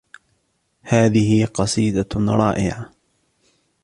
هذه 0.81 1.45
قصيدة 1.45 2.05
رائعة. 2.15 2.91